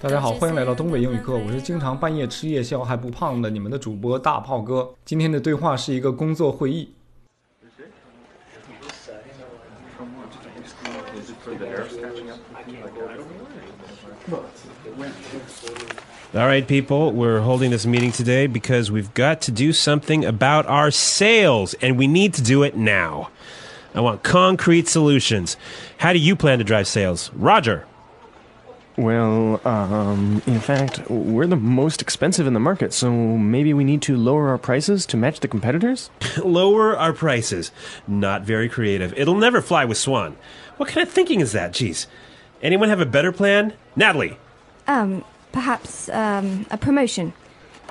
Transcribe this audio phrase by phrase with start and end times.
[0.00, 4.88] 大家好，欢迎来到东北英语课，我是经常半夜吃夜宵还不胖的你们的主播大炮哥。
[5.04, 6.92] 今天的对话是一个工作会议。
[16.34, 20.66] All right, people, we're holding this meeting today because we've got to do something about
[20.66, 23.28] our sales, and we need to do it now.
[23.94, 25.56] I want concrete solutions.
[25.98, 27.30] How do you plan to drive sales?
[27.34, 27.86] Roger.
[28.97, 34.01] Well, um, in fact, we're the most expensive in the market, so maybe we need
[34.03, 36.09] to lower our prices to match the competitors?
[36.43, 37.71] Lower our prices.
[38.07, 39.13] Not very creative.
[39.17, 40.35] It'll never fly with Swan.
[40.77, 41.71] What kind of thinking is that?
[41.71, 42.07] Jeez.
[42.61, 43.73] Anyone have a better plan?
[43.95, 44.37] Natalie.
[44.87, 47.33] Um, perhaps um, a promotion.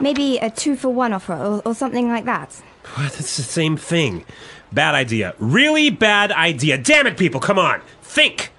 [0.00, 2.60] Maybe a two for one offer or, or something like that.
[2.94, 3.18] What?
[3.18, 4.24] It's the same thing.
[4.72, 5.34] Bad idea.
[5.38, 6.76] Really bad idea.
[6.78, 7.80] Damn it, people, come on.
[8.02, 8.50] Think.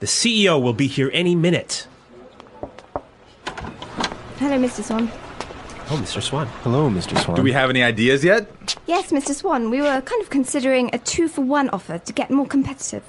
[0.00, 1.86] The CEO will be here any minute.
[4.38, 4.82] Hello, Mr.
[4.82, 5.10] Swan.
[5.88, 6.20] Oh, Mr.
[6.20, 6.46] Swan.
[6.62, 7.18] Hello, Mr.
[7.22, 7.36] Swan.
[7.36, 8.76] Do we have any ideas yet?
[8.86, 9.34] Yes, Mr.
[9.34, 13.04] Swan, we were kind of considering a two for one offer to get more competitive.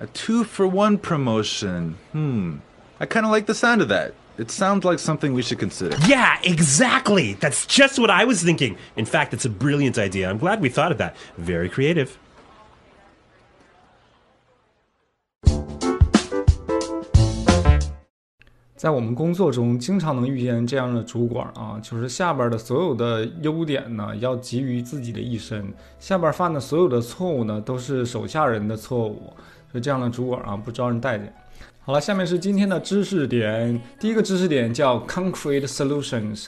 [0.00, 1.96] A two for one promotion.
[2.12, 2.56] Hmm.
[3.00, 4.14] I kind of like the sound of that.
[4.36, 5.96] It sounds like something we should consider.
[6.06, 7.34] Yeah, exactly.
[7.34, 8.76] That's just what I was thinking.
[8.96, 10.28] In fact, it's a brilliant idea.
[10.28, 11.16] I'm glad we thought of that.
[11.36, 12.18] Very creative.
[18.78, 25.66] 在我们工作中，经常能遇见这样的主管啊，就是下边的所有的优点呢，要集于自己的一身，
[25.98, 29.34] 下边犯的所有的错误呢，都是手下人的错误，
[29.72, 31.34] 所以这样的主管啊，不招人待见。
[31.80, 36.46] 好了，下面是今天的知识点，第一个知识点叫 concrete solutions。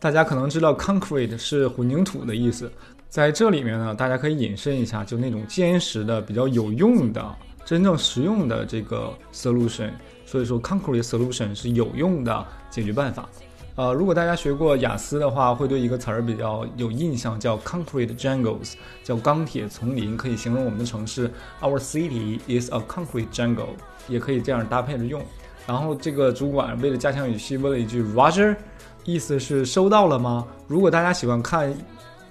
[0.00, 2.68] 大家可能知道 concrete 是混凝土的意思，
[3.08, 7.24] 在这里面呢，大家可以引申一下，就那种坚实的、比较有用的、
[7.64, 9.90] 真正实用的这个 solution。
[10.32, 13.28] 所以说，concrete solution 是有用的解决办法。
[13.74, 18.72] 呃，如果大家学过雅思的话，会对一个词儿比较有印象，叫 concrete jungles，
[19.04, 21.30] 叫钢铁丛林，可以形容我们的城市。
[21.60, 23.74] Our city is a concrete jungle，
[24.08, 25.22] 也可以这样搭配着用。
[25.66, 28.56] 然后这个主管为了加强语气，问了一句 Roger，
[29.04, 30.46] 意思是收到了吗？
[30.66, 31.74] 如果大家喜欢看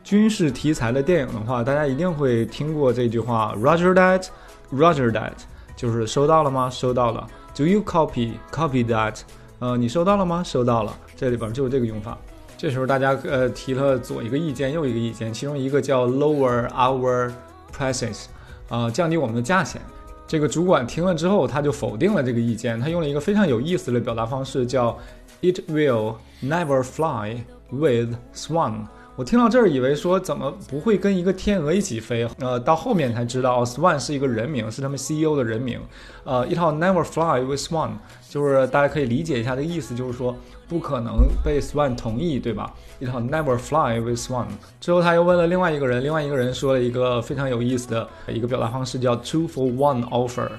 [0.03, 5.33] 军事题材的电影的话，大家一定会听过这句话 Roger that，Roger that，
[5.75, 6.68] 就是收到了吗？
[6.68, 7.28] 收到了。
[7.61, 9.19] Do you copy copy that？
[9.59, 10.41] 呃，你收到了吗？
[10.44, 10.97] 收到了。
[11.16, 12.17] 这里边就是这个用法。
[12.57, 17.31] 这时候大家呃提了左一个意见，右一个意见，其中一个叫 lower our
[17.71, 18.25] prices，
[18.67, 19.79] 啊、降低我们的价钱。
[20.25, 24.97] 这个主管听了之后，他就否定了这个意见，他用了一个非常有意思的表达方式，叫
[25.41, 28.88] It will never fly with swan。
[29.21, 32.27] 我听到这儿以为说怎么不会跟一个天鹅一起飞？
[32.39, 35.79] 呃，到后面才知道，Swan 是一个人名，是他们 CEO 的人名。
[36.23, 37.91] 呃，一套 Never fly with Swan，
[38.27, 40.35] 就是大家可以理解一下这意思，就是说
[40.67, 42.73] 不可能被 Swan 同意，对吧？
[42.97, 44.47] 一套 Never fly with Swan。
[44.79, 50.49] 之后他又问了另外一个人，另外一个人说了一个非常有意思的一个表达方式，叫 Two for one offer。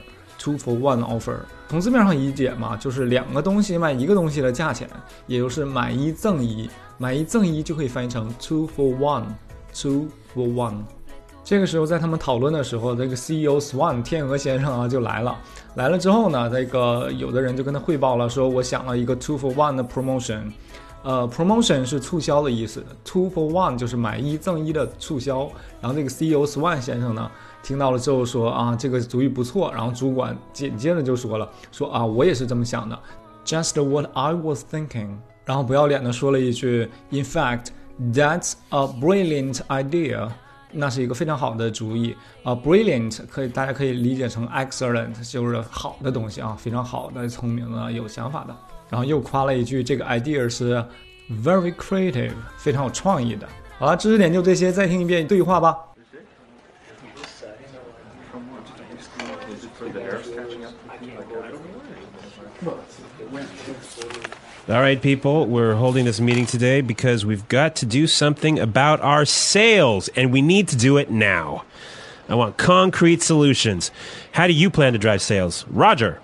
[0.42, 1.36] Two for one offer，
[1.68, 4.90] 从字面上理解嘛，就是两个东西卖一个东西的价钱，
[5.28, 10.78] 也就是买一赠一，买一赠一就可以翻译成 two for one，two for one。
[11.44, 15.38] 这个时候，在他们讨论的时候，这个 CEO Swan 天鹅先生啊就来了。
[15.76, 20.50] 来了之后呢，这个有的人就跟他汇报了，说我想了一个 two for one 的 promotion。
[21.04, 25.50] 呃，promotion 是促销的意思，two for one 就是买一赠一的促销。
[25.80, 27.28] 然后这个 CEO Swan 先生呢，
[27.62, 29.72] 听到了之后说啊，这个主意不错。
[29.72, 32.98] 然后主管紧接着就说了，说啊，我也是这么想的
[33.44, 35.16] ，just what I was thinking。
[35.44, 37.68] 然后不要脸的说了一句，In fact,
[38.12, 40.28] that's a brilliant idea。
[40.74, 48.56] 那是一个非常好的主意啊、b r i l l i a n t 可以大家可以理解成 excellent，就是好的东西啊，非常好的、聪明的、有想法的。
[48.88, 50.82] 然后又夸了一句，这个 idea 是
[51.44, 53.46] very creative，非常有创意的。
[53.78, 55.76] 好了，知识点就这些，再听一遍对话吧。
[64.68, 69.24] All right, people, we're holding this meeting today because we've got to do something about our
[69.24, 71.64] sales, and we need to do it now.
[72.28, 73.90] I want concrete solutions.
[74.32, 75.66] How do you plan to drive sales?
[75.68, 76.20] Roger.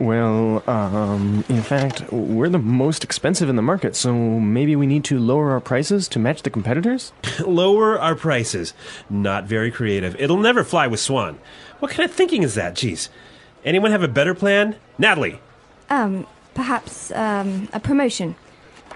[0.00, 5.04] Well, um, in fact, we're the most expensive in the market, so maybe we need
[5.04, 7.12] to lower our prices to match the competitors?
[7.46, 8.72] Lower our prices.
[9.08, 10.16] Not very creative.
[10.18, 11.38] It'll never fly with Swan.
[11.78, 12.74] What kind of thinking is that?
[12.74, 13.10] Jeez.
[13.64, 14.76] Anyone have a better plan?
[14.98, 15.38] Natalie.
[15.90, 18.36] Um, perhaps um, a promotion.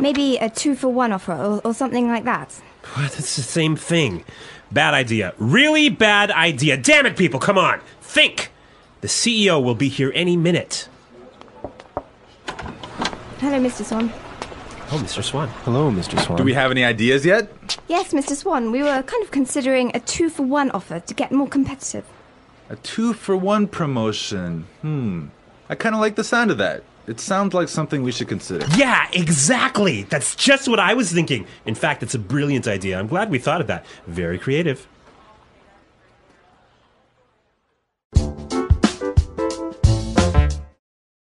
[0.00, 2.61] Maybe a two for one offer or, or something like that.
[2.94, 3.19] What?
[3.19, 4.25] It's the same thing.
[4.70, 5.32] Bad idea.
[5.38, 6.76] Really bad idea.
[6.76, 7.81] Damn it, people, come on.
[8.02, 8.50] Think.
[9.00, 10.87] The CEO will be here any minute.
[13.38, 13.84] Hello, Mr.
[13.84, 14.12] Swan.
[14.93, 15.25] Oh, Mr.
[15.25, 15.49] Swan.
[15.64, 16.20] Hello, Mr.
[16.22, 16.37] Swan.
[16.37, 17.49] Do we have any ideas yet?
[17.88, 18.37] Yes, Mr.
[18.37, 22.05] Swan, we were kind of considering a two for one offer to get more competitive.
[22.70, 24.66] A two for one promotion.
[24.81, 25.26] Hmm.
[25.69, 26.82] I kind of like the sound of that.
[27.06, 28.66] It sounds like something we should consider.
[28.76, 30.05] Yeah, exactly.
[30.05, 31.46] That's just what I was thinking.
[31.66, 32.99] In fact, it's a brilliant idea.
[32.99, 33.84] I'm glad we thought of that.
[34.06, 34.87] Very creative.